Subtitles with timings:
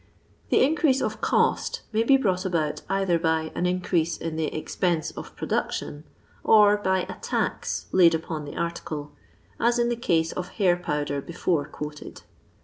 [0.49, 5.11] The increase of cost may be brought about either by an increase in the expense
[5.11, 6.05] of production
[6.43, 9.11] or by a tax laid upon the article,
[9.59, 12.23] as in the cose of hair powder, before quoted.